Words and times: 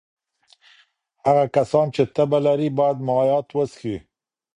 هغه 1.25 1.45
کسان 1.55 1.87
چې 1.95 2.03
تبه 2.15 2.39
لري 2.47 2.69
باید 2.77 2.97
مایعات 3.07 3.47
وڅښي. 3.53 3.95